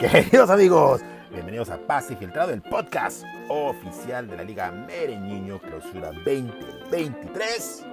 [0.00, 7.84] Queridos amigos, bienvenidos a Pase Filtrado, el podcast oficial de la Liga Mereñiño Clausura 2023.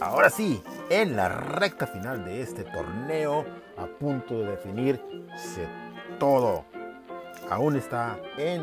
[0.00, 3.44] Ahora sí, en la recta final de este torneo,
[3.76, 5.66] a punto de definirse
[6.20, 6.64] todo.
[7.50, 8.62] Aún está en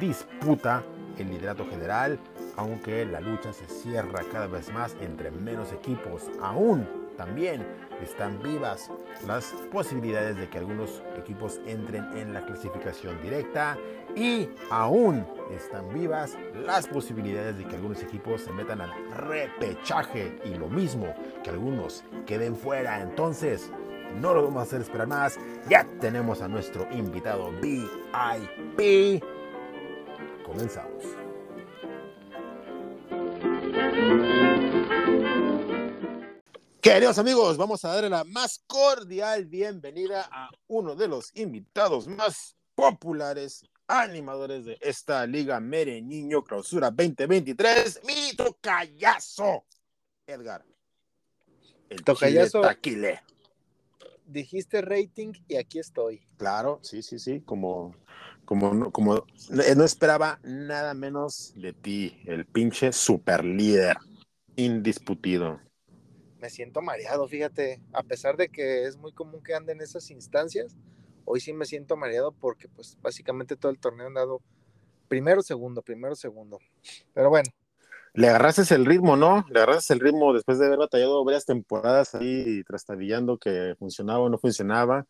[0.00, 0.82] disputa
[1.16, 2.18] el liderato general,
[2.56, 6.28] aunque la lucha se cierra cada vez más entre menos equipos.
[6.42, 7.64] Aún también
[8.02, 8.90] están vivas
[9.26, 13.76] las posibilidades de que algunos equipos entren en la clasificación directa
[14.14, 20.54] y aún están vivas las posibilidades de que algunos equipos se metan al repechaje y
[20.54, 23.00] lo mismo que algunos queden fuera.
[23.00, 23.70] Entonces,
[24.20, 25.38] no lo vamos a hacer esperar más.
[25.68, 29.22] Ya tenemos a nuestro invitado VIP.
[30.44, 31.04] Comenzamos.
[36.84, 42.58] Queridos amigos, vamos a darle la más cordial bienvenida a uno de los invitados más
[42.74, 49.64] populares, animadores de esta Liga Mereñiño Clausura 2023, mi tocayazo,
[50.26, 50.62] Edgar.
[51.88, 52.60] El tocayazo.
[52.60, 53.22] Taquile.
[54.26, 56.26] Dijiste rating y aquí estoy.
[56.36, 57.96] Claro, sí, sí, sí, como,
[58.44, 63.96] como, como no esperaba nada menos de ti, el pinche super líder,
[64.56, 65.64] indisputido
[66.44, 70.10] me siento mareado, fíjate, a pesar de que es muy común que ande en esas
[70.10, 70.76] instancias,
[71.24, 74.42] hoy sí me siento mareado porque pues básicamente todo el torneo han dado
[75.08, 76.58] primero, segundo, primero, segundo.
[77.14, 77.50] Pero bueno.
[78.12, 79.46] Le agarraste el ritmo, ¿no?
[79.48, 84.28] Le agarraste el ritmo después de haber batallado varias temporadas ahí trastabillando que funcionaba o
[84.28, 85.06] no funcionaba.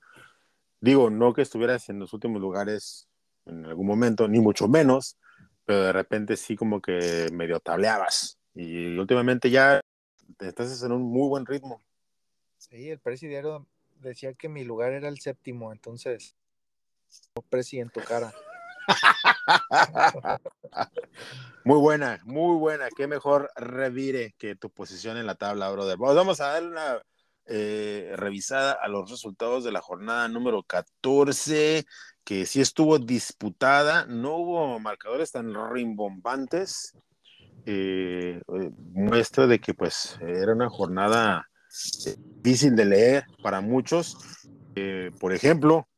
[0.81, 3.09] Digo, no que estuvieras en los últimos lugares
[3.47, 5.19] en algún momento, ni mucho menos,
[5.65, 8.39] pero de repente sí como que medio tableabas.
[8.55, 9.81] Y últimamente ya
[10.41, 11.81] estás en un muy buen ritmo.
[12.59, 13.67] Sí, el presidiario
[14.01, 16.37] decía que mi lugar era el séptimo, entonces,
[17.51, 18.33] presi en tu cara.
[21.65, 22.89] muy buena, muy buena.
[22.97, 25.97] Qué mejor revire que tu posición en la tabla, brother.
[25.99, 27.03] Vamos a dar una
[27.47, 31.85] eh, revisada a los resultados de la jornada número 14,
[32.25, 34.07] que sí estuvo disputada.
[34.07, 36.95] No hubo marcadores tan rimbombantes.
[37.67, 41.49] Eh, eh, muestra de que pues era una jornada
[42.43, 44.19] difícil de leer para muchos.
[44.75, 45.89] Eh, por ejemplo,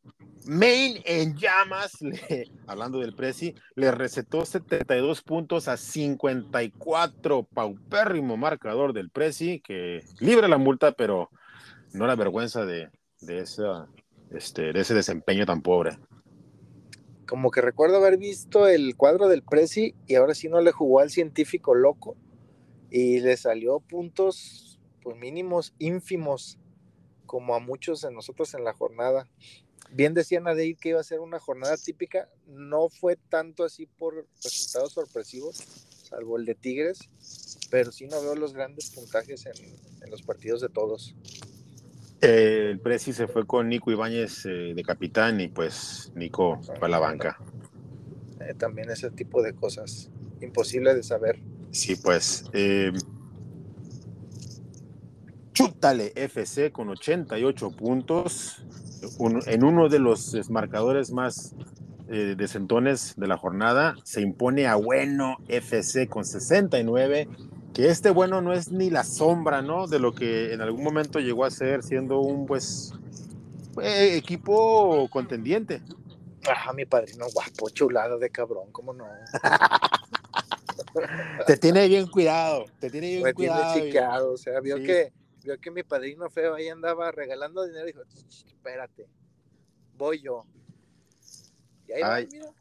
[0.47, 1.99] Main en llamas,
[2.69, 10.47] hablando del Prezi, le recetó 72 puntos a 54, paupérrimo marcador del Prezi, que libra
[10.47, 11.31] la multa, pero
[11.93, 12.91] no la vergüenza de,
[13.22, 13.88] de, esa,
[14.31, 15.99] este, de ese desempeño tan pobre
[17.26, 21.00] como que recuerdo haber visto el cuadro del Prezi y ahora sí no le jugó
[21.00, 22.16] al científico loco
[22.91, 26.59] y le salió puntos pues mínimos, ínfimos,
[27.26, 29.28] como a muchos de nosotros en la jornada.
[29.91, 34.26] Bien decía Nadeir que iba a ser una jornada típica, no fue tanto así por
[34.43, 35.58] resultados sorpresivos,
[36.03, 37.08] salvo el de Tigres,
[37.70, 41.14] pero sí no veo los grandes puntajes en los partidos de todos.
[42.26, 46.88] Eh, el Presi se fue con Nico Ibáñez eh, de capitán y pues Nico fue
[46.88, 47.38] a la banca.
[48.41, 50.10] Eh, también ese tipo de cosas,
[50.41, 51.38] imposible de saber.
[51.70, 52.44] Sí, pues.
[55.53, 58.66] Chútale FC con 88 puntos,
[59.47, 61.54] en uno de los marcadores más
[62.08, 67.28] decentones de la jornada, se impone a Bueno FC con 69
[67.76, 69.87] que este bueno no es ni la sombra, ¿no?
[69.87, 72.94] De lo que en algún momento llegó a ser siendo un, pues,
[73.82, 75.82] eh, equipo contendiente.
[76.48, 79.04] Ajá, mi padrino guapo, chulado de cabrón, ¿cómo no?
[81.47, 83.75] te tiene bien cuidado, te tiene bien cuidado.
[83.75, 85.12] Tiene chiqueado, o sea, vio que
[85.44, 88.00] vio que mi padrino feo ahí andaba regalando dinero y dijo,
[88.47, 89.06] espérate,
[89.98, 90.47] voy yo.
[91.87, 92.54] Y ahí va, mira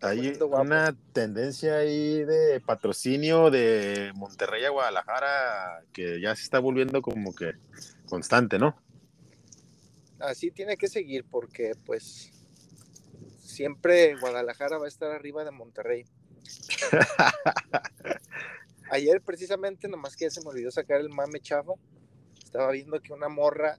[0.00, 7.00] hay una tendencia ahí de patrocinio de Monterrey a Guadalajara que ya se está volviendo
[7.00, 7.52] como que
[8.06, 8.76] constante, ¿no?
[10.18, 12.30] Así tiene que seguir porque pues
[13.40, 16.04] siempre Guadalajara va a estar arriba de Monterrey.
[18.90, 21.72] Ayer precisamente, nomás que ya se me olvidó sacar el mame chafa,
[22.42, 23.78] estaba viendo que una morra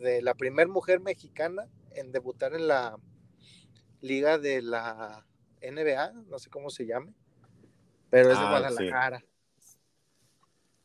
[0.00, 2.96] de la primer mujer mexicana en debutar en la
[4.00, 5.24] liga de la
[5.62, 7.12] NBA, no sé cómo se llame,
[8.10, 9.24] pero es de ah, Guadalajara.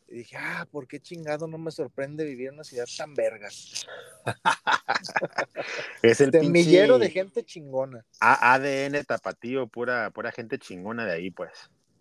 [0.07, 3.87] Y dije, ah, ¿por qué chingado no me sorprende vivir en una ciudad tan vergas?
[6.03, 8.05] es el millero de gente chingona.
[8.19, 11.51] ADN tapatío, pura, pura gente chingona de ahí, pues.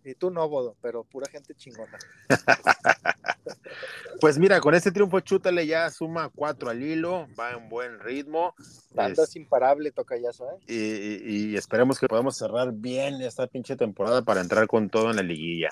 [0.04, 1.98] Y tú no, Bodo, pero pura gente chingona.
[4.20, 8.54] pues mira, con este triunfo Chútale ya suma cuatro al hilo, va en buen ritmo.
[8.96, 10.58] Andas imparable, tocayazo, ¿eh?
[10.66, 15.16] Y, y, esperemos que podamos cerrar bien esta pinche temporada para entrar con todo en
[15.16, 15.70] la liguilla.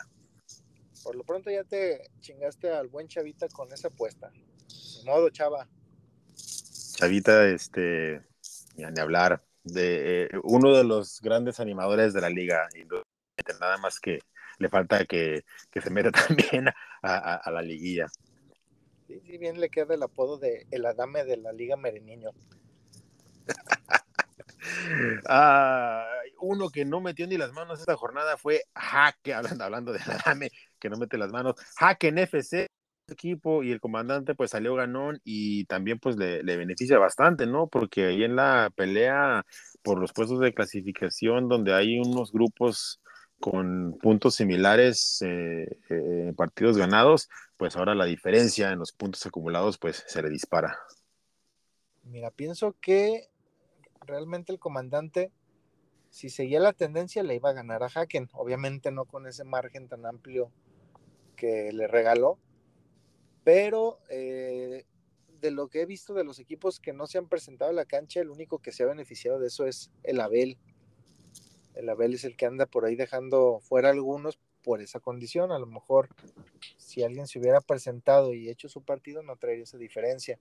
[1.02, 4.30] Por lo pronto ya te chingaste al buen Chavita con esa apuesta.
[4.30, 5.66] De modo, Chava.
[6.96, 8.22] Chavita, este,
[8.76, 12.68] ya ni hablar, de eh, uno de los grandes animadores de la liga.
[13.60, 14.20] Nada más que
[14.58, 18.06] le falta que, que se meta también a, a, a la liguilla.
[19.06, 22.30] Sí, sí, bien le queda el apodo de el Adame de la Liga Mereniño.
[25.28, 26.06] ah,
[26.40, 30.50] uno que no metió ni las manos esta jornada fue Jaque, hablando, hablando de Adame,
[30.78, 31.56] que no mete las manos.
[31.78, 32.66] Jaque en FC,
[33.08, 37.66] equipo y el comandante pues salió ganón y también pues le, le, beneficia bastante, ¿no?
[37.66, 39.44] Porque ahí en la pelea
[39.82, 43.00] por los puestos de clasificación donde hay unos grupos
[43.40, 49.78] con puntos similares eh, eh, partidos ganados, pues ahora la diferencia en los puntos acumulados
[49.78, 50.78] pues se le dispara.
[52.04, 53.28] Mira, pienso que
[54.06, 55.32] realmente el comandante,
[56.10, 58.28] si seguía la tendencia, le iba a ganar a Haken.
[58.32, 60.52] Obviamente no con ese margen tan amplio
[61.34, 62.38] que le regaló,
[63.42, 64.84] pero eh,
[65.40, 67.86] de lo que he visto de los equipos que no se han presentado a la
[67.86, 70.58] cancha, el único que se ha beneficiado de eso es el Abel
[71.74, 75.52] el Abel es el que anda por ahí dejando fuera algunos por esa condición.
[75.52, 76.08] A lo mejor
[76.76, 80.38] si alguien se hubiera presentado y hecho su partido no traería esa diferencia.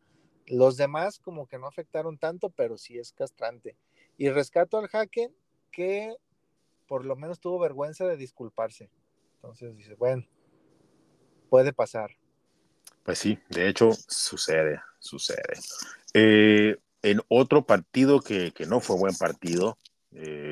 [0.47, 3.75] Los demás como que no afectaron tanto, pero sí es castrante.
[4.17, 5.33] Y rescato al Haken
[5.71, 6.15] que
[6.87, 8.89] por lo menos tuvo vergüenza de disculparse.
[9.35, 10.25] Entonces dice, bueno,
[11.49, 12.11] puede pasar.
[13.03, 15.53] Pues sí, de hecho sucede, sucede.
[16.13, 19.77] Eh, en otro partido que, que, no fue buen partido,
[20.11, 20.48] eh,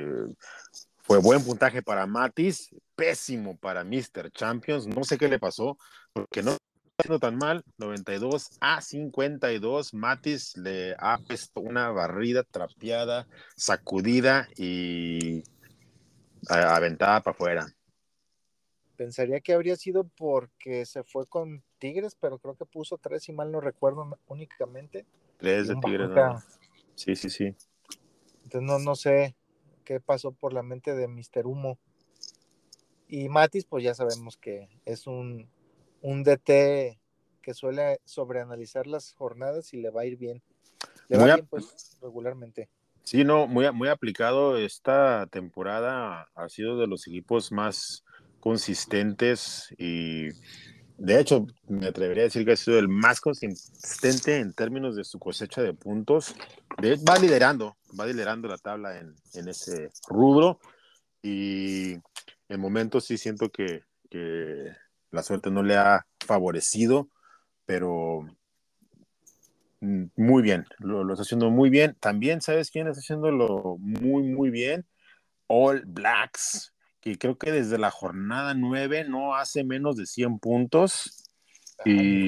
[1.07, 4.29] fue buen puntaje para Matis, pésimo para Mr.
[4.29, 4.85] Champions.
[4.85, 5.77] No sé qué le pasó,
[6.11, 6.65] porque no está
[6.99, 7.63] haciendo tan mal.
[7.77, 9.93] 92 a 52.
[9.93, 13.25] Matis le ha puesto una barrida trapeada,
[13.55, 15.43] sacudida y
[16.49, 17.67] aventada para afuera.
[18.97, 23.31] Pensaría que habría sido porque se fue con Tigres, pero creo que puso tres, y
[23.31, 25.05] mal no recuerdo únicamente.
[25.37, 26.43] Tres de Tigres, no.
[26.95, 27.55] Sí, sí, sí.
[28.43, 29.37] Entonces no, no sé
[29.87, 31.45] qué pasó por la mente de Mr.
[31.47, 31.79] Humo.
[33.07, 35.49] Y Matis, pues ya sabemos que es un,
[36.01, 36.99] un DT
[37.41, 40.43] que suele sobreanalizar las jornadas y le va a ir bien.
[41.07, 42.67] Le va bien, pues, regularmente.
[43.03, 44.57] Sí, no, muy, muy aplicado.
[44.57, 48.03] Esta temporada ha sido de los equipos más
[48.41, 50.27] consistentes y
[50.97, 55.03] de hecho, me atrevería a decir que ha sido el más consistente en términos de
[55.03, 56.35] su cosecha de puntos.
[56.81, 60.59] De, va liderando, va liderando la tabla en, en, ese rubro.
[61.21, 61.93] Y
[62.49, 63.83] en momentos sí siento que,
[65.11, 67.09] la suerte no le ha favorecido,
[67.65, 68.25] pero
[69.79, 71.95] muy bien, lo, lo, está haciendo muy bien.
[71.99, 74.85] También, ¿sabes quién está haciéndolo muy, muy bien?
[75.47, 76.73] All Blacks
[77.07, 81.23] que creo que desde la jornada 9 no hace menos de 100 puntos.
[81.85, 82.27] y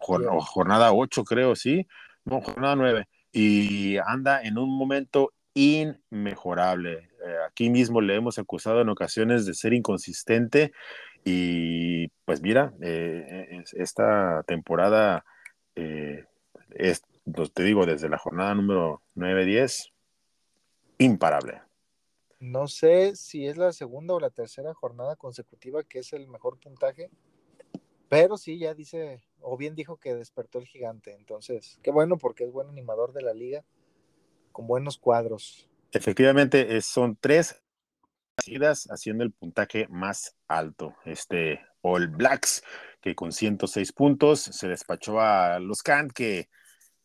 [0.00, 1.86] jornada 8 creo, sí.
[2.24, 3.08] No, jornada 9.
[3.32, 7.10] Y anda en un momento inmejorable.
[7.26, 10.72] Eh, aquí mismo le hemos acusado en ocasiones de ser inconsistente
[11.24, 15.24] y pues mira, eh, esta temporada,
[15.74, 16.24] eh,
[16.70, 17.02] es,
[17.34, 19.92] pues, te digo, desde la jornada número 9-10,
[20.98, 21.62] imparable.
[22.40, 26.58] No sé si es la segunda o la tercera jornada consecutiva que es el mejor
[26.60, 27.10] puntaje,
[28.08, 31.14] pero sí, ya dice, o bien dijo que despertó el gigante.
[31.14, 33.64] Entonces, qué bueno porque es buen animador de la liga,
[34.52, 35.68] con buenos cuadros.
[35.92, 37.60] Efectivamente, son tres
[38.42, 40.94] seguidas haciendo el puntaje más alto.
[41.04, 42.62] Este All Blacks,
[43.00, 46.48] que con 106 puntos se despachó a los Can, que,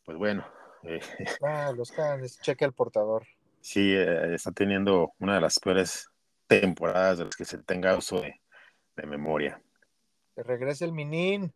[0.06, 0.46] pues bueno.
[0.84, 1.00] Eh,
[1.44, 3.26] ah, los Can, cheque el portador
[3.64, 6.10] sí eh, está teniendo una de las peores
[6.48, 8.42] temporadas de las que se tenga uso de,
[8.96, 9.62] de memoria.
[10.36, 11.54] Que regrese el Minin.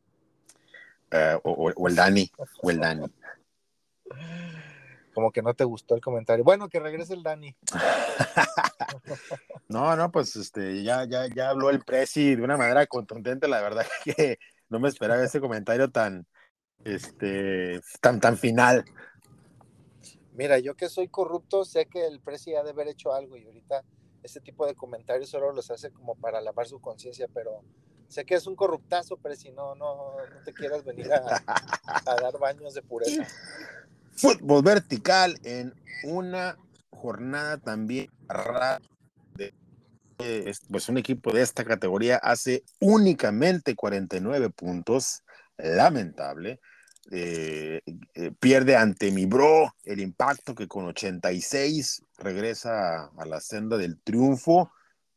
[1.12, 2.30] Uh, o, o, el Dani,
[2.62, 3.06] o el Dani.
[5.14, 6.44] Como que no te gustó el comentario.
[6.44, 7.56] Bueno, que regrese el Dani.
[9.68, 13.62] no, no, pues este, ya, ya, ya habló el Prezi de una manera contundente, la
[13.62, 14.38] verdad que
[14.70, 16.26] no me esperaba ese comentario tan,
[16.86, 18.86] este, tan, tan final.
[20.38, 23.46] Mira, yo que soy corrupto, sé que el presi ha de haber hecho algo y
[23.46, 23.84] ahorita
[24.22, 27.64] este tipo de comentarios solo los hace como para lavar su conciencia, pero
[28.08, 31.44] sé que es un corruptazo, presi, no, no, no te quieras venir a,
[32.06, 33.28] a dar baños de pureza.
[34.16, 36.56] Fútbol vertical en una
[36.92, 38.10] jornada también
[39.38, 39.54] de
[40.70, 45.24] pues un equipo de esta categoría hace únicamente 49 puntos,
[45.58, 46.60] lamentable.
[47.10, 47.82] Eh,
[48.16, 54.00] eh, pierde ante mi bro el impacto que con 86 regresa a la senda del
[54.02, 54.72] triunfo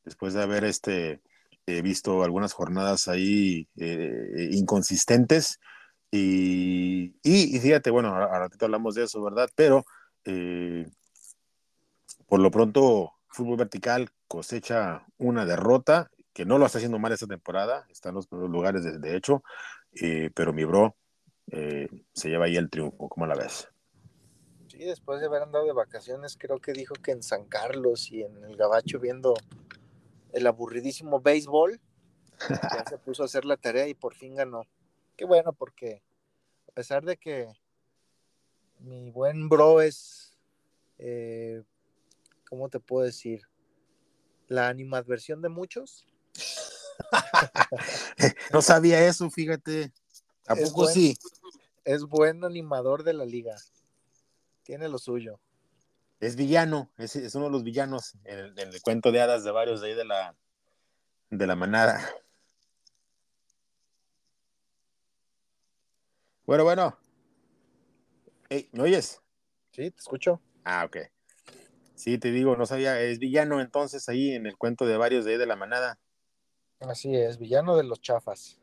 [0.05, 1.21] después de haber este,
[1.67, 5.59] visto algunas jornadas ahí inconsistentes.
[6.11, 9.49] Y, y, fíjate, bueno, a, ratito hablamos de eso, ¿verdad?
[9.55, 9.85] Pero
[12.27, 17.27] por lo pronto, fútbol vertical cosecha una derrota que no lo está haciendo mal esta
[17.27, 19.43] temporada, está en los primeros lugares de, hecho,
[20.35, 20.97] pero mi bro
[21.51, 23.09] eh, se lleva ahí el triunfo.
[23.09, 23.69] ¿Cómo la ves?
[24.69, 28.23] Sí, después de haber andado de vacaciones, creo que dijo que en San Carlos y
[28.23, 29.35] en el Gabacho viendo
[30.33, 31.81] el aburridísimo béisbol,
[32.49, 34.63] ya se puso a hacer la tarea y por fin ganó.
[35.17, 36.03] Qué bueno, porque
[36.69, 37.49] a pesar de que
[38.79, 40.39] mi buen bro es,
[40.99, 41.63] eh,
[42.49, 43.43] ¿cómo te puedo decir?
[44.47, 46.07] La animadversión de muchos.
[48.53, 49.93] no sabía eso, fíjate.
[50.47, 51.17] ¿A poco sí?
[51.85, 53.57] Es buen animador de la liga.
[54.63, 55.41] Tiene lo suyo.
[56.21, 59.89] Es villano, es, uno de los villanos en el, cuento de hadas de varios de
[59.89, 60.37] ahí de la,
[61.31, 62.07] de la manada.
[66.45, 66.99] Bueno, bueno.
[68.51, 69.23] ¿Me oyes?
[69.71, 70.43] Sí, te escucho.
[70.65, 70.99] Ah, ok.
[71.95, 75.33] Sí, te digo, no sabía, es villano entonces ahí en el cuento de varios de
[75.33, 75.99] ahí de la manada.
[76.81, 78.60] Así es, villano de los chafas.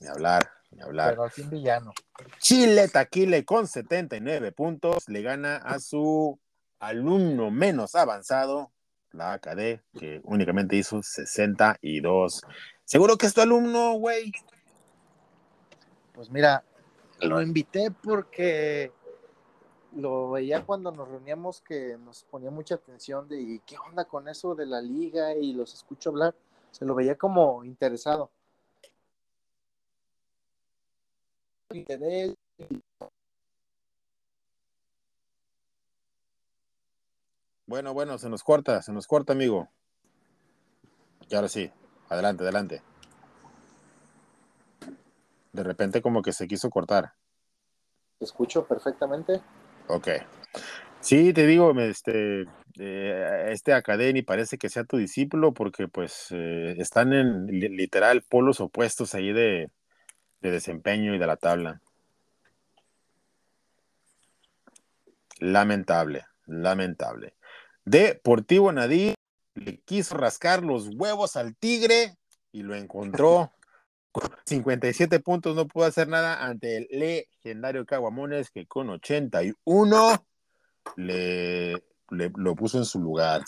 [0.00, 1.10] Ni hablar, ni hablar.
[1.10, 1.92] Pero al fin villano.
[2.38, 6.38] Chile Taquile con 79 puntos le gana a su
[6.78, 8.72] alumno menos avanzado,
[9.12, 12.42] la AKD, que únicamente hizo 62.
[12.84, 14.32] ¿Seguro que es tu alumno, güey?
[16.12, 16.64] Pues mira,
[17.20, 18.92] lo invité porque
[19.96, 24.28] lo veía cuando nos reuníamos que nos ponía mucha atención de ¿y qué onda con
[24.28, 25.34] eso de la liga?
[25.34, 26.34] Y los escucho hablar.
[26.70, 28.30] Se lo veía como interesado.
[37.66, 39.68] Bueno, bueno, se nos corta, se nos corta, amigo.
[41.28, 41.70] Y ahora sí,
[42.08, 42.82] adelante, adelante.
[45.52, 47.14] De repente como que se quiso cortar.
[48.18, 49.40] ¿Te escucho perfectamente?
[49.88, 50.08] Ok.
[51.00, 52.46] Sí, te digo, este,
[52.78, 58.60] eh, este Academy parece que sea tu discípulo porque pues eh, están en literal polos
[58.60, 59.70] opuestos ahí de,
[60.40, 61.80] de desempeño y de la tabla.
[65.38, 67.34] Lamentable, lamentable.
[67.84, 69.14] Deportivo Nadí
[69.54, 72.16] le quiso rascar los huevos al Tigre
[72.52, 73.52] y lo encontró.
[74.46, 80.26] 57 puntos no pudo hacer nada ante el legendario Caguamones que con 81
[80.96, 83.44] le, lo puso en su lugar.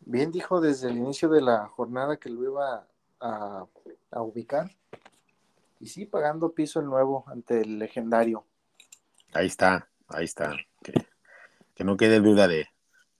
[0.00, 2.86] Bien dijo desde el inicio de la jornada que lo iba
[3.20, 3.66] a,
[4.10, 4.70] a ubicar.
[5.82, 8.46] Y sí, pagando piso el nuevo ante el legendario.
[9.32, 10.56] Ahí está, ahí está.
[10.80, 12.68] Que, no quede duda de,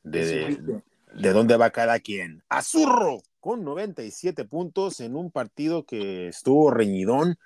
[0.04, 0.80] de,
[1.12, 2.44] de, dónde va cada quien.
[2.48, 7.36] Azurro con 97 puntos en un partido que estuvo reñidón.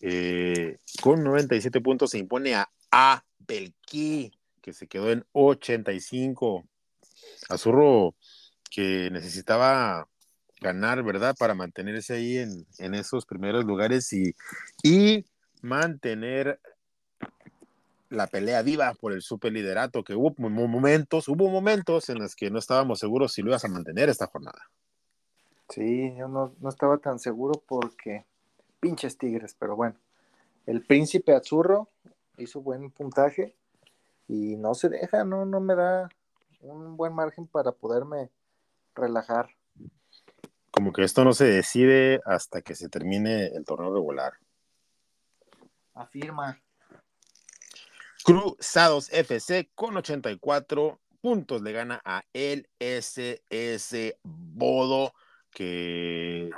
[0.00, 3.24] Eh, con 97 puntos se impone a A.
[3.38, 6.66] Belki, que se quedó en 85.
[7.48, 8.16] Azurro
[8.68, 10.08] que necesitaba
[10.60, 11.34] ganar, ¿verdad?
[11.38, 14.34] Para mantenerse ahí en, esos primeros lugares y,
[14.82, 15.24] y,
[15.62, 16.60] mantener
[18.08, 22.58] la pelea viva por el superliderato, que hubo momentos, hubo momentos en los que no
[22.58, 24.70] estábamos seguros si lo ibas a mantener esta jornada.
[25.68, 28.24] Sí, yo no, no estaba tan seguro porque
[28.78, 29.96] pinches tigres, pero bueno,
[30.66, 31.88] el príncipe Azurro
[32.38, 33.56] hizo buen puntaje
[34.28, 36.08] y no se deja, no, no me da
[36.60, 38.30] un buen margen para poderme
[38.94, 39.50] relajar
[40.76, 44.34] como que esto no se decide hasta que se termine el torneo regular.
[45.94, 46.60] Afirma.
[48.22, 55.14] Cruzados FC con 84 puntos le gana a el SS Bodo,
[55.50, 56.50] que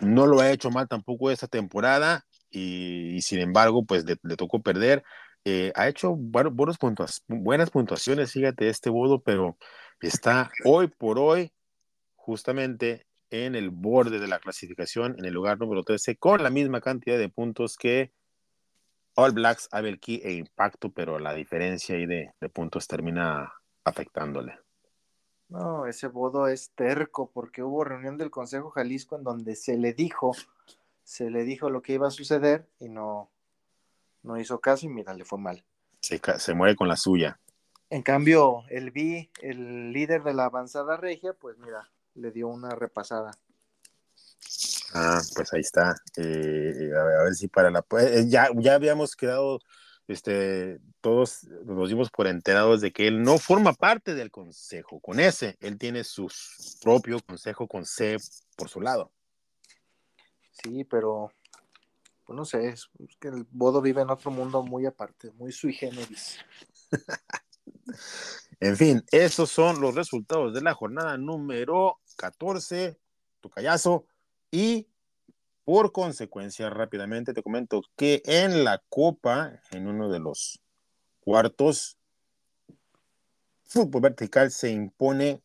[0.00, 5.02] no lo ha hecho mal tampoco esta temporada y, sin embargo, pues le, tocó perder.
[5.44, 6.78] Eh, ha hecho bueno, buenas,
[7.26, 9.58] buenas puntuaciones, fíjate, este Bodo, pero
[10.00, 11.52] está hoy por hoy
[12.14, 16.82] justamente en el borde de la clasificación, en el lugar número 13, con la misma
[16.82, 18.12] cantidad de puntos que
[19.14, 19.70] All Blacks,
[20.00, 23.50] Key e Impacto, pero la diferencia ahí de, puntos termina
[23.84, 24.58] afectándole.
[25.48, 29.94] No, ese bodo es terco porque hubo reunión del Consejo Jalisco en donde se le
[29.94, 30.32] dijo,
[31.02, 33.30] se le dijo lo que iba a suceder y no,
[34.22, 35.64] no hizo caso y mira, le fue mal.
[36.00, 37.38] Se, se muere con la suya.
[37.88, 42.70] En cambio, el B, el líder de la avanzada regia, pues mira, le dio una
[42.70, 43.32] repasada.
[44.94, 45.94] Ah, pues ahí está.
[46.16, 47.84] Eh, a, ver, si para la.
[48.00, 49.60] Eh, ya, ya habíamos quedado,
[50.06, 55.20] este, todos nos dimos por enterados de que él no forma parte del consejo con
[55.20, 56.30] S, él tiene su
[56.82, 58.16] propio consejo con C
[58.56, 59.10] por su lado.
[60.62, 61.32] Sí, pero
[62.26, 62.88] pues no sé, es
[63.18, 66.38] que el Bodo vive en otro mundo muy aparte, muy sui generis.
[68.62, 72.96] en fin, esos son los resultados de la jornada número 14,
[73.40, 74.06] tu callazo,
[74.52, 74.86] y
[75.64, 80.60] por consecuencia, rápidamente te comento que en la Copa, en uno de los
[81.18, 81.98] cuartos,
[83.64, 85.42] fútbol vertical se impone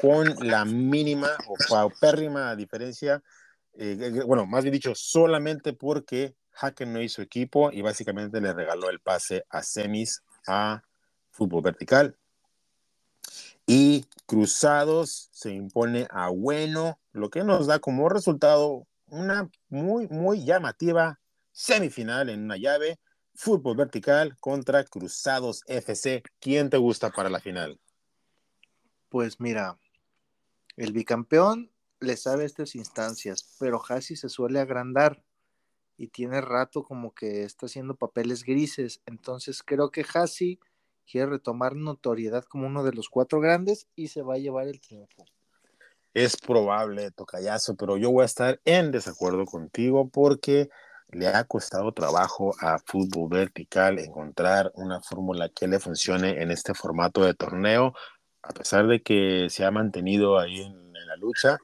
[0.00, 3.24] con la mínima o paupérrima diferencia,
[3.72, 8.52] eh, eh, bueno, más bien dicho, solamente porque Haken no hizo equipo y básicamente le
[8.52, 10.84] regaló el pase a semis a
[11.32, 12.16] fútbol vertical.
[13.66, 20.44] Y Cruzados se impone a Bueno, lo que nos da como resultado una muy, muy
[20.44, 21.20] llamativa
[21.52, 22.98] semifinal en una llave,
[23.34, 26.22] fútbol vertical contra Cruzados FC.
[26.40, 27.78] ¿Quién te gusta para la final?
[29.08, 29.78] Pues mira,
[30.76, 35.22] el bicampeón le sabe estas instancias, pero Hassi se suele agrandar
[35.96, 39.02] y tiene rato como que está haciendo papeles grises.
[39.06, 40.58] Entonces creo que Hassi
[41.10, 44.80] quiere retomar notoriedad como uno de los cuatro grandes y se va a llevar el
[44.80, 45.24] triunfo.
[46.14, 50.68] Es probable, Tocayazo, pero yo voy a estar en desacuerdo contigo porque
[51.12, 56.74] le ha costado trabajo a fútbol vertical encontrar una fórmula que le funcione en este
[56.74, 57.94] formato de torneo,
[58.42, 61.58] a pesar de que se ha mantenido ahí en, la lucha.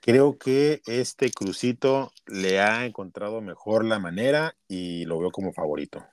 [0.00, 6.04] Creo que este crucito le ha encontrado mejor la manera y lo veo como favorito.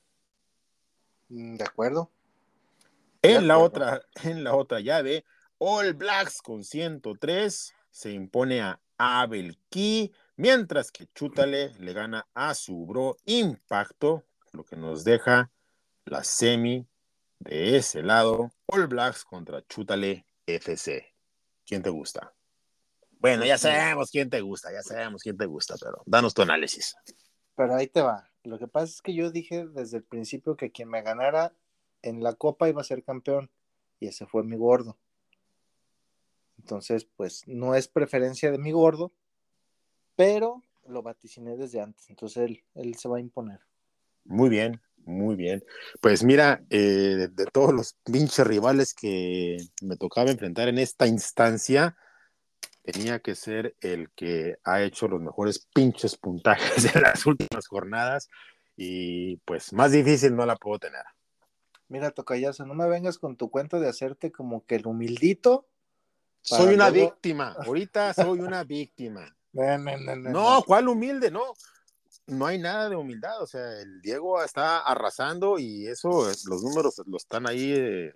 [1.29, 2.09] Mm, de acuerdo.
[3.21, 5.25] En, la, otra, en la otra llave,
[5.57, 12.53] All Blacks con 103 se impone a Abel Key, mientras que Chútale le gana a
[12.55, 15.51] su bro Impacto, lo que nos deja
[16.05, 16.87] la semi
[17.39, 21.13] de ese lado, All Blacks contra Chútale FC.
[21.65, 22.33] ¿Quién te gusta?
[23.19, 26.95] Bueno, ya sabemos quién te gusta, ya sabemos quién te gusta, pero danos tu análisis.
[27.55, 28.29] Pero ahí te va.
[28.43, 31.53] Lo que pasa es que yo dije desde el principio que quien me ganara
[32.01, 33.49] en la copa iba a ser campeón,
[33.99, 34.97] y ese fue mi gordo.
[36.57, 39.11] Entonces, pues no es preferencia de mi gordo,
[40.15, 43.59] pero lo vaticiné desde antes, entonces él, él se va a imponer.
[44.25, 45.63] Muy bien, muy bien.
[45.99, 51.97] Pues mira, eh, de, todos los pinches rivales que me tocaba enfrentar en esta instancia,
[52.83, 58.29] tenía que ser el que ha hecho los mejores pinches puntajes de las últimas jornadas
[58.75, 61.03] y pues más difícil no la puedo tener.
[61.91, 65.67] Mira, Tocayazo, no me vengas con tu cuento de hacerte como que el humildito
[66.39, 69.35] soy una víctima, ahorita soy una víctima.
[69.53, 71.29] No, ¿cuál humilde?
[71.29, 71.41] No,
[72.27, 77.01] no hay nada de humildad, o sea, el Diego está arrasando y eso, los números
[77.05, 78.15] lo están ahí eh,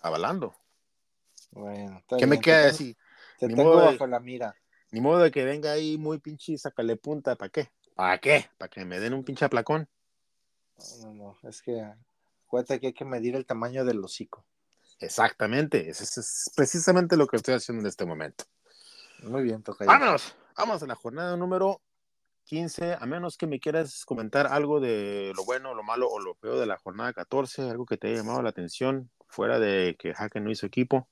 [0.00, 0.54] avalando.
[1.50, 2.96] Bueno, ¿qué me queda decir?
[3.40, 4.54] Te ni tengo bajo la mira.
[4.92, 7.68] Ni modo de que venga ahí muy pinche y sácale punta, ¿para qué?
[7.96, 8.48] ¿Para qué?
[8.56, 9.88] ¿Para que me den un pinche aplacón?
[11.00, 11.84] No, no, es que
[12.52, 14.44] acuérdate que hay que medir el tamaño del hocico.
[15.00, 18.44] Exactamente, eso es, precisamente lo que estoy haciendo en este momento.
[19.22, 19.86] Muy bien, toca.
[19.86, 21.80] Vámonos, vamos a la jornada número
[22.44, 26.34] 15, a menos que me quieras comentar algo de lo bueno, lo malo o lo
[26.34, 30.12] peor de la jornada 14, algo que te haya llamado la atención, fuera de que
[30.14, 31.08] Haken no hizo equipo.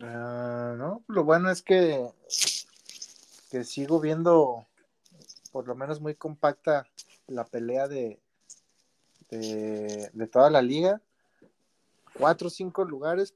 [0.00, 2.10] Ah, no, lo bueno es que,
[3.52, 4.66] que sigo viendo
[5.52, 6.88] por lo menos muy compacta
[7.28, 8.20] la pelea de,
[9.30, 11.00] de, de toda la liga
[12.18, 13.34] cuatro o cinco lugares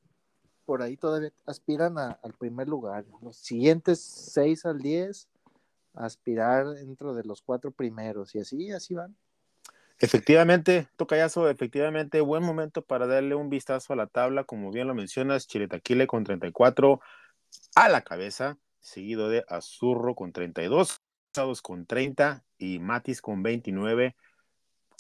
[0.65, 3.05] por ahí todavía aspiran al primer lugar.
[3.23, 5.29] Los siguientes seis al diez
[5.95, 9.17] aspirar dentro de los cuatro primeros y así, así van.
[9.99, 14.95] Efectivamente, Tocayazo, efectivamente, buen momento para darle un vistazo a la tabla, como bien lo
[14.95, 17.01] mencionas, Chiletaquile con 34
[17.75, 21.03] a la cabeza, seguido de Azurro con 32,
[21.63, 24.17] con 30 y Matis con 29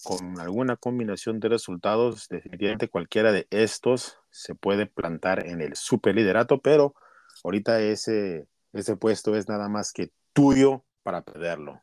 [0.05, 6.61] con alguna combinación de resultados, definitivamente cualquiera de estos se puede plantar en el superliderato,
[6.61, 6.95] pero
[7.45, 11.83] ahorita ese, ese puesto es nada más que tuyo para perderlo.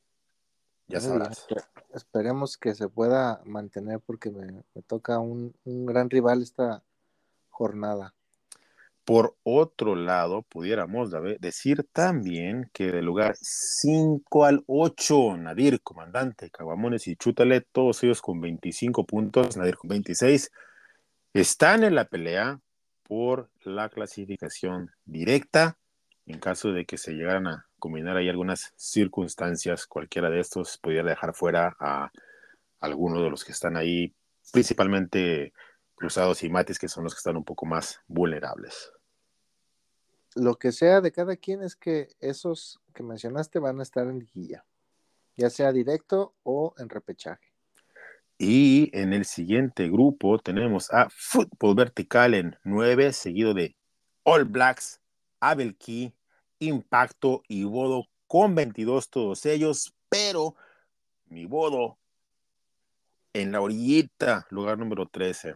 [0.87, 1.45] Ya sabrás.
[1.93, 6.83] Esperemos que se pueda mantener porque me, me toca un, un gran rival esta
[7.49, 8.13] jornada.
[9.07, 17.07] Por otro lado, pudiéramos decir también que del lugar 5 al 8, Nadir, comandante, Caguamones
[17.07, 20.51] y Chútale, todos ellos con 25 puntos, Nadir con 26,
[21.33, 22.59] están en la pelea
[23.03, 25.77] por la clasificación directa
[26.25, 31.07] en caso de que se llegaran a, combinar ahí algunas circunstancias, cualquiera de estos pudiera
[31.07, 32.11] dejar fuera a
[32.81, 34.13] alguno de los que están ahí,
[34.51, 35.53] principalmente
[35.95, 38.91] Cruzados y Matis, que son los que están un poco más vulnerables.
[40.37, 44.19] Lo que sea de cada quien es que esos que mencionaste van a estar en
[44.19, 44.65] liguilla,
[45.35, 47.53] ya sea directo o en repechaje.
[48.37, 53.75] Y en el siguiente grupo tenemos a Fútbol Vertical en 9, seguido de
[54.23, 55.01] All Blacks,
[55.39, 56.13] Abel Key,
[56.59, 60.55] Impacto y Bodo con 22 todos ellos, pero
[61.25, 61.97] mi Bodo
[63.33, 65.55] en la orillita, lugar número 13.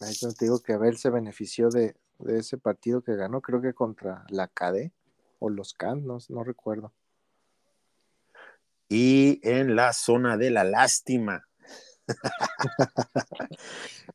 [0.00, 1.94] Ahí te digo que Abel se benefició de,
[2.28, 4.92] ese partido que ganó, creo que contra la KD
[5.38, 6.92] o los Can, no, no recuerdo
[8.90, 11.46] y en la zona de la lástima.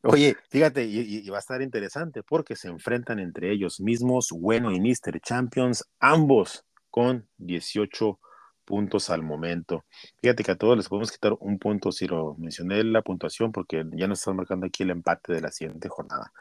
[0.04, 4.82] Oye, fíjate, y, va a estar interesante porque se enfrentan entre ellos mismos, Bueno y
[4.82, 5.22] Mr.
[5.22, 8.20] Champions, ambos con 18
[8.66, 9.86] puntos al momento.
[10.22, 13.86] Fíjate que a todos les podemos quitar un punto si lo mencioné la puntuación porque
[13.94, 16.34] ya nos están marcando aquí el empate de la siguiente jornada.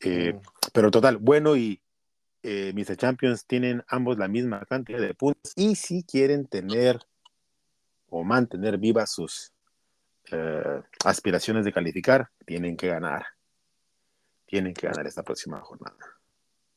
[0.00, 0.40] Eh, mm.
[0.72, 1.80] Pero total, Bueno y
[2.42, 2.96] eh, Mr.
[2.96, 7.00] Champions tienen ambos la misma cantidad de puntos y si quieren tener
[8.08, 9.52] o mantener vivas sus
[10.30, 13.24] eh, aspiraciones de calificar, tienen que ganar.
[14.46, 15.96] Tienen que ganar esta próxima jornada.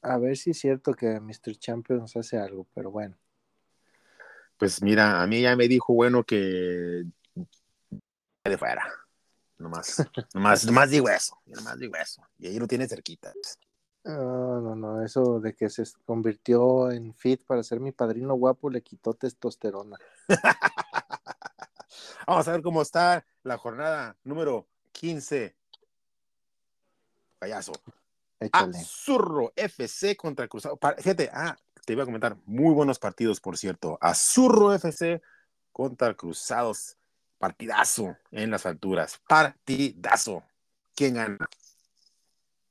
[0.01, 1.57] A ver si es cierto que Mr.
[1.57, 3.17] Champions hace algo, pero bueno.
[4.57, 7.03] Pues mira, a mí ya me dijo bueno que
[8.43, 8.83] de fuera.
[9.57, 12.21] Nomás, nomás, nomás digo eso, nomás digo eso.
[12.37, 13.33] Y ahí lo tiene cerquita.
[14.03, 18.69] No, no, no, eso de que se convirtió en fit para ser mi padrino guapo
[18.69, 19.97] le quitó testosterona.
[22.27, 25.55] Vamos a ver cómo está la jornada número 15.
[27.39, 27.73] Payaso.
[28.51, 30.79] Azurro FC contra Cruzado.
[30.99, 33.97] Fíjate, ah, te iba a comentar, muy buenos partidos, por cierto.
[34.01, 35.21] Azurro FC
[35.71, 36.97] contra Cruzados.
[37.37, 39.19] Partidazo en las alturas.
[39.27, 40.43] Partidazo.
[40.95, 41.37] ¿Quién gana?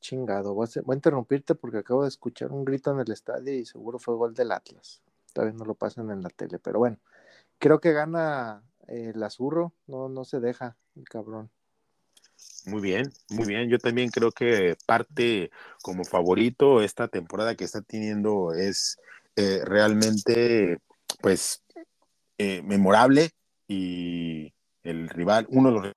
[0.01, 3.99] Chingado, voy a, interrumpirte porque acabo de escuchar un grito en el estadio y seguro
[3.99, 5.03] fue gol del Atlas.
[5.33, 6.99] Todavía no lo pasan en la tele, pero bueno,
[7.59, 11.51] creo que gana el azurro, no, no se deja, el cabrón.
[12.67, 13.69] Muy bien, muy bien.
[13.69, 15.51] Yo también creo que parte
[15.83, 18.99] como favorito esta temporada que está teniendo es
[19.37, 20.79] eh, realmente,
[21.21, 21.63] pues,
[22.39, 23.31] eh, memorable
[23.69, 24.53] y
[24.87, 25.93] el rival, uno de los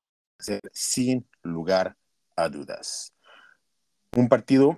[0.71, 1.95] sin lugar
[2.35, 3.13] a dudas.
[4.15, 4.77] Un partido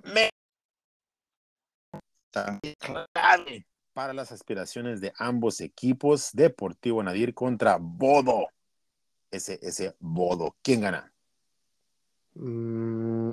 [2.32, 2.76] también
[3.14, 6.32] clave para las aspiraciones de ambos equipos.
[6.34, 8.48] Deportivo Nadir contra Bodo.
[9.30, 10.56] Ese, ese Bodo.
[10.62, 11.14] ¿Quién gana?
[12.34, 13.32] Mm,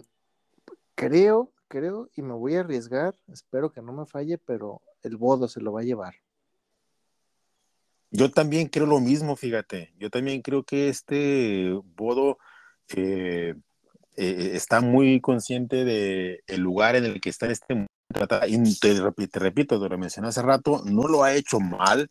[0.94, 3.16] creo, creo, y me voy a arriesgar.
[3.28, 6.14] Espero que no me falle, pero el Bodo se lo va a llevar.
[8.10, 9.92] Yo también creo lo mismo, fíjate.
[9.98, 12.38] Yo también creo que este Bodo
[12.96, 13.54] eh,
[14.16, 17.86] eh, está muy consciente del el lugar en el que está este
[18.48, 18.94] y te,
[19.38, 22.10] repito, te lo mencioné hace rato, no lo ha hecho mal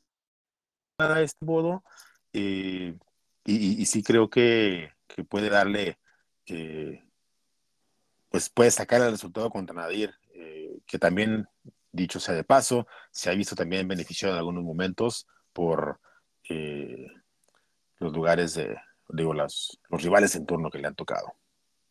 [0.96, 1.84] para este modo,
[2.34, 2.96] eh,
[3.44, 4.92] y, sí creo que,
[5.28, 5.98] puede darle,
[8.30, 10.14] pues puede sacar el resultado contra Nadir,
[10.86, 11.48] que también,
[11.92, 15.28] dicho sea de paso, se ha visto también beneficiado en algunos momentos
[15.58, 16.00] por
[17.98, 18.78] los lugares de,
[19.10, 21.34] digo, los rivales en turno que le han tocado.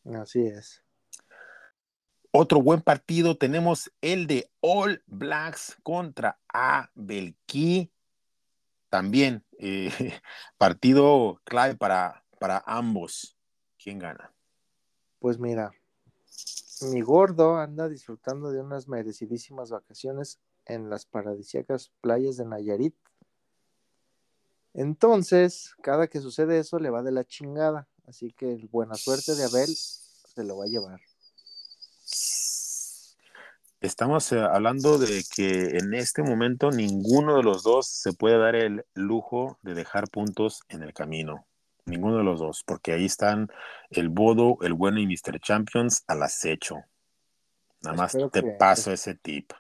[0.05, 0.85] Así es.
[2.31, 7.90] Otro buen partido tenemos el de All Blacks contra Abelki.
[8.88, 9.90] También eh,
[10.59, 13.37] partido clave para, para ambos.
[13.83, 14.33] ¿Quién gana?
[15.18, 15.72] Pues mira,
[16.92, 22.94] mi gordo anda disfrutando de unas merecidísimas vacaciones en las paradisíacas playas de Nayarit.
[24.76, 27.88] Entonces, cada que sucede eso le va de la chingada.
[28.06, 31.00] Así que buena suerte de Abel se lo va a llevar.
[33.80, 38.54] Estamos eh, hablando de que en este momento ninguno de los dos se puede dar
[38.54, 41.46] el lujo de dejar puntos en el camino.
[41.86, 43.48] Ninguno de los dos, porque ahí están
[43.88, 45.40] el Bodo, el Bueno y Mr.
[45.40, 46.84] Champions al acecho.
[47.80, 49.52] Nada más te paso ese tip.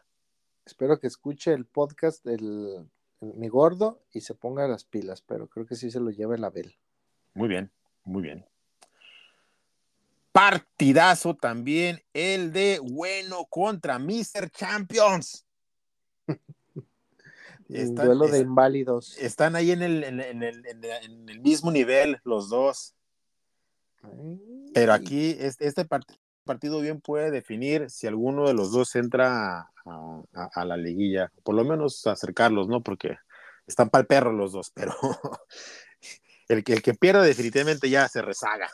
[0.66, 2.90] Espero que escuche el podcast del
[3.34, 6.44] mi gordo y se ponga las pilas, pero creo que sí se lo lleva el
[6.44, 6.76] Abel.
[7.34, 7.70] Muy bien,
[8.04, 8.46] muy bien.
[10.32, 14.50] Partidazo también el de Bueno contra Mr.
[14.50, 15.46] Champions.
[17.68, 19.16] Están, duelo de inválidos.
[19.18, 22.94] Están ahí en el, en, el, mismo nivel los dos.
[24.72, 29.70] Pero aquí este, este partido partido bien puede definir si alguno de los dos entra
[29.84, 32.82] a, la liguilla, por lo menos acercarlos, ¿no?
[32.82, 33.18] Porque
[33.66, 34.94] están para el perro los dos, pero
[36.48, 38.70] el que, el que pierda definitivamente ya se rezaga,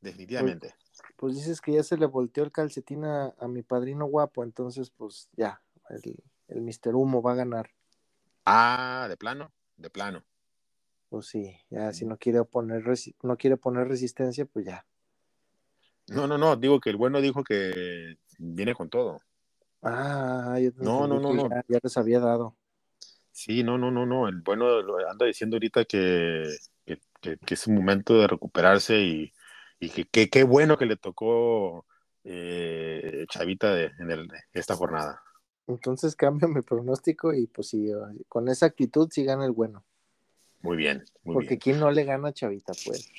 [0.00, 0.74] definitivamente.
[0.78, 4.90] Pues, pues, dices que ya se le volteó el calcetín a, mi padrino guapo, entonces
[4.90, 6.14] pues ya, el,
[6.48, 7.70] el Mister Humo va a ganar.
[8.44, 10.24] Ah, de plano, de plano.
[11.08, 12.84] Pues sí, ya si no quiere poner
[13.22, 14.86] no quiere poner resistencia, pues ya.
[16.08, 19.20] No, no, no, digo que el bueno dijo que viene con todo.
[19.82, 21.48] Ah, yo no, no, no, no.
[21.68, 22.56] Ya, les había dado.
[23.32, 24.28] Sí, no, no, no, no.
[24.28, 24.66] El bueno
[25.10, 26.98] anda diciendo ahorita que, que,
[27.48, 29.32] es un momento de recuperarse y,
[29.80, 31.86] y que qué bueno que le tocó
[32.24, 35.22] eh, Chavita de, en el, esta jornada.
[35.66, 37.90] Entonces cambio mi pronóstico y pues sí,
[38.28, 39.84] con esa actitud sí gana el bueno.
[40.62, 43.10] Muy bien, muy Porque ¿quién no le gana a Chavita, pues?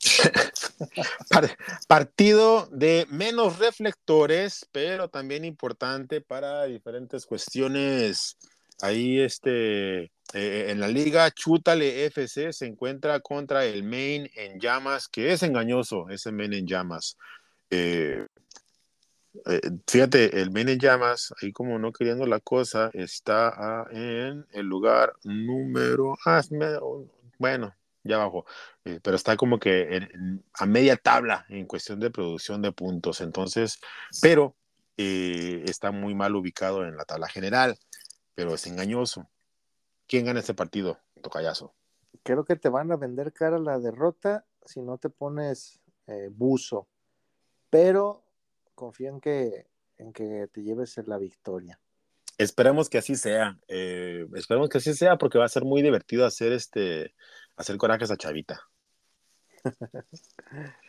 [1.88, 8.36] Partido de menos reflectores, pero también importante para diferentes cuestiones.
[8.80, 15.08] Ahí este, eh, en la liga, Chútale FC se encuentra contra el Main en llamas,
[15.08, 17.18] que es engañoso ese Main en llamas.
[17.68, 18.26] Eh,
[19.46, 24.66] eh, fíjate, el Main en llamas, ahí como no queriendo la cosa, está en el
[24.66, 26.42] lugar número, ah,
[27.38, 27.74] bueno,
[28.10, 28.44] ya abajo,
[28.84, 30.08] eh, pero está como que
[30.52, 33.80] a media tabla en cuestión de producción de puntos, entonces,
[34.20, 34.56] pero
[34.96, 37.78] eh, está muy mal ubicado en la tabla general,
[38.34, 39.30] pero es engañoso.
[40.06, 41.74] ¿Quién gana este partido, Tocayazo?
[42.22, 46.88] Creo que te van a vender cara la derrota si no te pones eh, buzo,
[47.70, 48.24] pero
[48.74, 49.68] confío en que,
[49.98, 51.80] en que te lleves la victoria.
[52.36, 53.58] Esperemos que así sea.
[53.68, 57.14] Eh, esperemos que así sea porque va a ser muy divertido hacer este
[57.60, 58.60] hacer corajes a Chavita.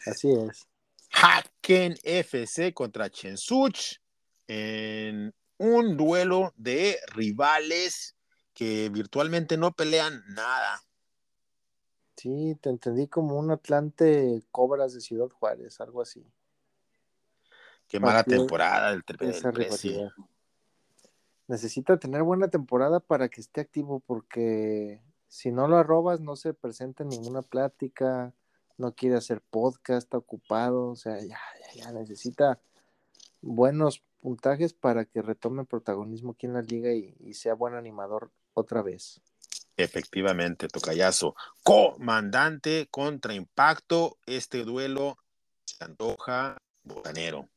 [0.06, 0.68] así es.
[1.12, 4.00] Haken FC contra Chensuch
[4.48, 8.16] en un duelo de rivales
[8.54, 10.82] que virtualmente no pelean nada.
[12.16, 16.26] Sí, te entendí como un Atlante Cobras de Ciudad Juárez, algo así.
[17.88, 19.04] Qué mala temporada del,
[21.48, 26.54] necesita tener buena temporada para que esté activo, porque si no lo arrobas, no se
[26.54, 28.34] presenta en ninguna plática,
[28.78, 31.40] no quiere hacer podcast, está ocupado, o sea, ya,
[31.76, 32.60] ya, ya necesita
[33.42, 38.30] buenos puntajes para que retome protagonismo aquí en la liga y, y sea buen animador
[38.54, 39.22] otra vez.
[39.78, 41.34] Efectivamente, Tocayazo.
[41.64, 44.18] Comandante contra impacto.
[44.26, 45.18] Este duelo
[45.64, 47.48] se antoja botanero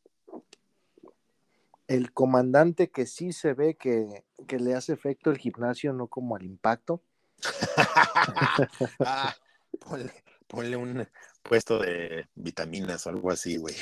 [1.87, 6.45] el comandante que sí se ve que, le hace efecto el gimnasio, no como al
[6.45, 7.03] impacto.
[9.01, 9.35] ah,
[10.49, 11.07] ponle, un
[11.43, 13.75] puesto de vitaminas o algo así, güey.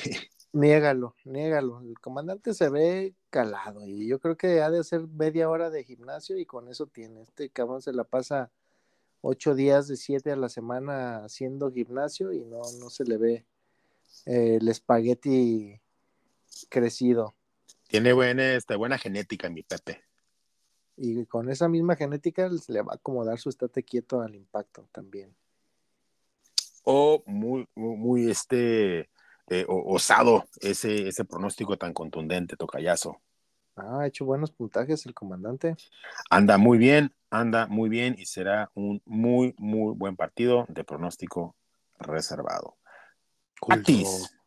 [0.52, 1.80] Niégalo, niégalo.
[1.80, 5.84] El comandante se ve calado y yo creo que ha de hacer media hora de
[5.84, 7.22] gimnasio y con eso tiene.
[7.22, 8.50] Este cabrón se la pasa
[9.22, 13.46] ocho días de siete a la semana haciendo gimnasio y no, no se le ve
[14.26, 15.80] eh, el espagueti
[16.68, 17.34] crecido.
[17.88, 20.02] Tiene buena, este, buena genética, mi Pepe.
[21.04, 25.34] Y con esa misma genética le va a acomodar su estate quieto al impacto también.
[26.84, 29.10] O muy, muy, este,
[29.48, 33.20] eh, osado ese, ese pronóstico tan contundente, Tocayazo.
[33.74, 35.74] Ah, ha hecho buenos puntajes el comandante.
[36.30, 41.56] Anda muy bien, anda muy bien y será un muy, muy buen partido de pronóstico
[41.98, 42.76] reservado.
[43.68, 44.38] Atis.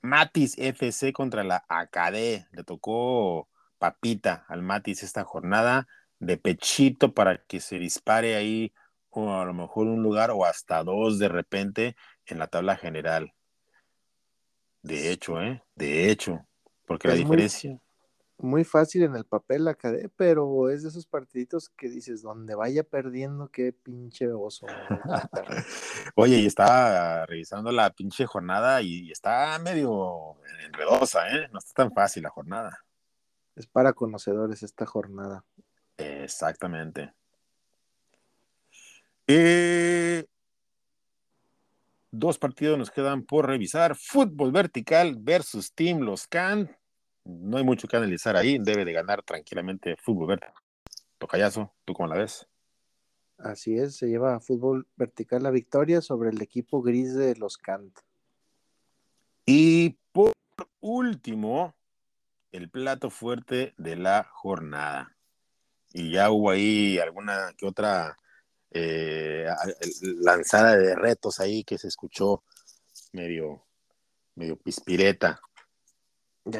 [0.00, 2.46] Matis FC contra la AKD.
[2.52, 3.48] Le tocó
[3.78, 5.88] papita al Matis esta jornada
[6.26, 8.72] de pechito para que se dispare ahí
[9.10, 13.32] o a lo mejor un lugar o hasta dos de repente en la tabla general.
[14.82, 15.62] De hecho, ¿eh?
[15.74, 16.46] De hecho,
[16.86, 17.80] porque la diferencia
[18.38, 22.54] muy fácil en el papel la cadena, pero es de esos partiditos que dices, donde
[22.54, 24.66] vaya perdiendo, qué pinche oso.
[26.16, 31.48] Oye, y estaba revisando la pinche jornada y, está medio enredosa, ¿eh?
[31.52, 32.84] No está tan fácil la jornada.
[33.54, 35.44] Es para conocedores esta jornada.
[35.96, 37.12] Exactamente.
[39.26, 40.24] Eh,
[42.10, 43.96] dos partidos nos quedan por revisar.
[43.96, 46.70] Fútbol vertical versus Team Los Can
[47.24, 50.46] no hay mucho que analizar ahí, debe de ganar tranquilamente fútbol verde.
[51.18, 52.46] Tocayazo, ¿tú cómo la ves?
[53.38, 57.56] Así es, se lleva a fútbol vertical la victoria sobre el equipo gris de los
[57.56, 57.98] Cant.
[59.46, 60.32] Y por
[60.80, 61.74] último,
[62.52, 65.13] el plato fuerte de la jornada.
[65.94, 68.18] Y ya hubo ahí alguna que otra
[68.70, 69.46] eh,
[70.20, 72.44] lanzada de retos ahí que se escuchó
[73.12, 73.64] medio,
[74.34, 75.40] medio pispireta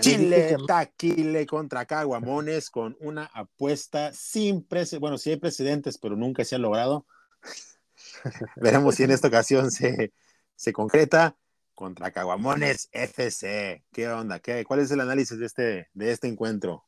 [0.01, 6.44] Chile Taquile contra Caguamones con una apuesta sin precedentes, bueno, sí hay precedentes, pero nunca
[6.44, 7.07] se ha logrado.
[8.57, 10.12] Veremos si en esta ocasión se,
[10.57, 11.37] se concreta
[11.75, 13.85] contra Caguamones FC.
[13.92, 14.38] ¿Qué onda?
[14.38, 16.85] ¿Qué, ¿Cuál es el análisis de este, de este encuentro?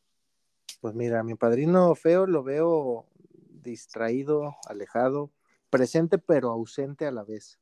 [0.87, 3.07] Pues mira, mi padrino feo lo veo
[3.51, 5.33] distraído, alejado,
[5.69, 7.59] presente pero ausente a la vez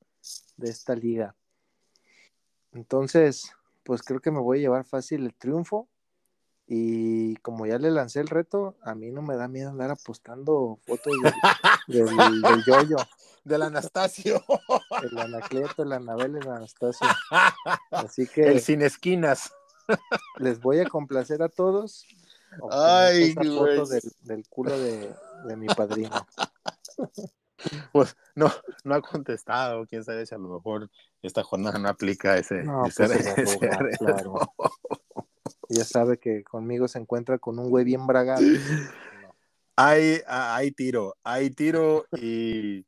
[0.59, 1.35] de esta liga.
[2.73, 3.51] Entonces,
[3.83, 5.89] pues creo que me voy a llevar fácil el triunfo.
[6.67, 10.79] Y como ya le lancé el reto, a mí no me da miedo andar apostando
[10.87, 11.15] fotos
[11.87, 12.05] del,
[12.43, 12.97] del, yoyo.
[13.43, 14.45] Del Anastasio.
[15.03, 17.07] El Anacleto, el Anabel, el Anastasio.
[17.91, 18.43] Así que.
[18.49, 19.51] El sin esquinas.
[20.37, 22.07] Les voy a complacer a todos.
[22.71, 25.14] Ay, foto del, del, culo de,
[25.47, 26.27] de mi padrino.
[27.93, 28.51] Pues no,
[28.85, 29.87] no ha contestado.
[29.87, 30.90] Quién sabe si a lo mejor
[31.23, 33.59] esta jornada no aplica ese, no, ese, pues
[33.99, 34.35] claro.
[35.69, 38.43] Ya sabe que conmigo se encuentra con un güey bien bragado.
[39.77, 42.87] Hay, hay tiro, hay tiro y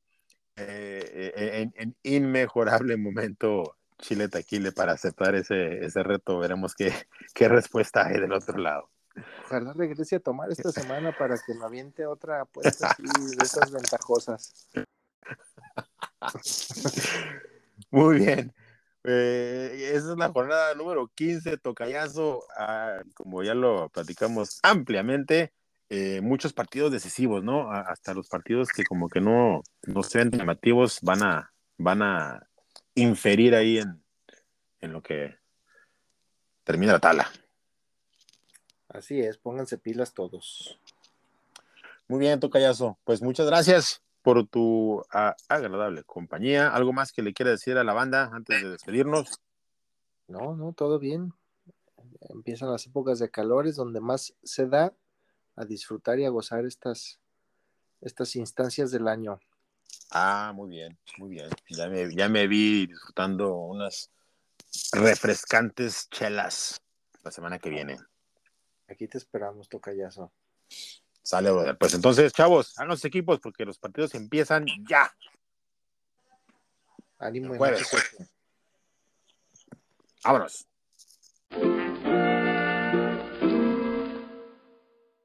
[0.57, 6.38] eh, en, en, inmejorable momento Chile Taquile para aceptar ese, ese reto.
[6.38, 6.92] Veremos qué,
[7.35, 8.90] qué respuesta hay del otro lado.
[9.44, 13.02] Ojalá regrese a tomar esta semana para que me aviente otra apuesta así
[13.37, 14.68] de esas ventajosas.
[17.90, 18.52] Muy bien.
[19.05, 22.44] Eh, esa es la jornada número 15, Tocayazo.
[22.59, 25.52] Ah, como ya lo platicamos ampliamente,
[25.88, 27.70] eh, muchos partidos decisivos, ¿no?
[27.70, 32.48] hasta los partidos que como que no, no se ven llamativos van a, van a
[32.96, 34.02] inferir ahí en,
[34.81, 35.37] en lo que
[36.64, 37.31] termina la tala.
[38.96, 40.80] Así es, pónganse pilas todos.
[42.09, 42.98] Muy bien, Tocayazo.
[43.04, 46.70] Pues muchas gracias por tu ah, agradable compañía.
[46.70, 49.38] ¿Algo más que le quiera decir a la banda antes de despedirnos?
[50.28, 51.35] No, no, todo bien.
[52.30, 54.94] Empiezan las épocas de calores donde más se da
[55.56, 57.20] a disfrutar y a gozar estas,
[58.00, 59.40] estas instancias del año.
[60.11, 61.50] Ah, muy bien, muy bien.
[61.68, 64.11] Ya me, ya me vi disfrutando unas
[64.92, 66.80] refrescantes chelas
[67.22, 67.98] la semana que viene.
[68.88, 70.33] Aquí te esperamos, tocayazo.
[71.22, 71.77] Sale, brother.
[71.77, 75.12] Pues entonces, chavos, a los equipos porque los partidos empiezan ya.
[77.18, 77.61] Ánimo, en
[80.22, 80.66] Vámonos.